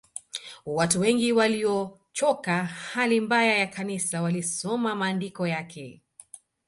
[0.65, 6.01] Watu wengi waliochoka hali mbaya ya Kanisa walisoma maandiko yake